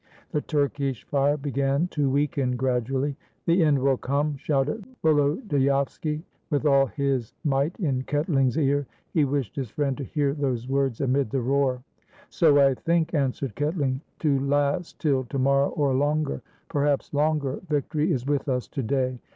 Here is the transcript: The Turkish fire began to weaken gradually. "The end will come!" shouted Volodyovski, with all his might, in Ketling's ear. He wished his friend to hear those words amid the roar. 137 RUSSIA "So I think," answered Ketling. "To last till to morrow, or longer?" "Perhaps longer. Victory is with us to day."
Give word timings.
The 0.31 0.41
Turkish 0.41 1.03
fire 1.05 1.37
began 1.37 1.87
to 1.89 2.09
weaken 2.09 2.55
gradually. 2.55 3.15
"The 3.45 3.63
end 3.63 3.77
will 3.77 3.97
come!" 3.97 4.35
shouted 4.37 4.83
Volodyovski, 5.03 6.23
with 6.49 6.65
all 6.65 6.87
his 6.87 7.35
might, 7.43 7.79
in 7.79 8.01
Ketling's 8.05 8.57
ear. 8.57 8.87
He 9.13 9.25
wished 9.25 9.55
his 9.55 9.69
friend 9.69 9.95
to 9.99 10.03
hear 10.03 10.33
those 10.33 10.67
words 10.67 11.01
amid 11.01 11.29
the 11.29 11.41
roar. 11.41 11.83
137 12.31 12.55
RUSSIA 12.55 12.65
"So 12.65 12.71
I 12.71 12.73
think," 12.73 13.13
answered 13.13 13.55
Ketling. 13.55 14.01
"To 14.21 14.39
last 14.39 14.97
till 14.99 15.23
to 15.25 15.37
morrow, 15.37 15.69
or 15.69 15.93
longer?" 15.93 16.41
"Perhaps 16.67 17.13
longer. 17.13 17.59
Victory 17.69 18.11
is 18.11 18.25
with 18.25 18.49
us 18.49 18.67
to 18.69 18.81
day." 18.81 19.19